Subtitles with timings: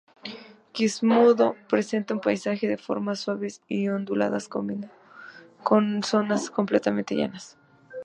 [0.71, 4.91] Quismondo presenta un paisaje de formas suaves y onduladas combinado
[5.61, 7.55] con zonas completamente llanas.